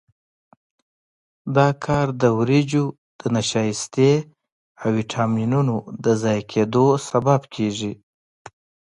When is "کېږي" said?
7.53-7.93